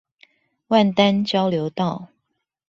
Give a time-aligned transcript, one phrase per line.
[0.69, 2.07] 萬丹交流道